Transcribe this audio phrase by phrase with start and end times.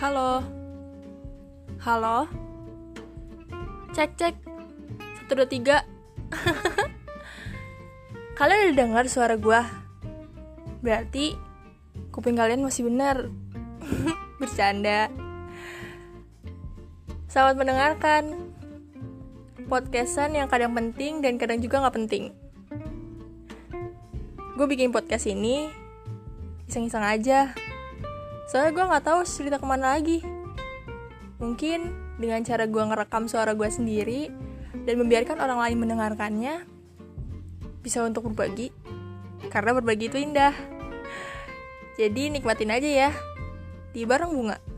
[0.00, 0.40] Halo.
[1.84, 2.24] Halo.
[3.92, 4.32] Cek cek.
[5.20, 5.84] Satu dua tiga.
[8.40, 9.68] kalian udah dengar suara gua?
[10.80, 11.36] Berarti
[12.16, 13.28] kuping kalian masih benar.
[14.40, 15.12] Bercanda.
[17.28, 18.56] Selamat mendengarkan
[19.68, 22.32] podcastan yang kadang penting dan kadang juga nggak penting.
[24.56, 25.68] Gue bikin podcast ini
[26.64, 27.52] iseng-iseng aja.
[28.50, 30.26] Soalnya gue nggak tahu cerita ke mana lagi.
[31.38, 34.26] Mungkin dengan cara gue ngerekam suara gue sendiri
[34.82, 36.66] dan membiarkan orang lain mendengarkannya,
[37.78, 38.74] bisa untuk berbagi.
[39.54, 40.50] Karena berbagi itu indah.
[41.94, 43.10] Jadi nikmatin aja ya.
[43.94, 44.69] Di bareng bunga.